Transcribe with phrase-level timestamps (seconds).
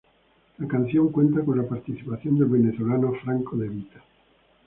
[0.57, 4.03] La canción cuenta con la participación del venezolano Franco De Vita.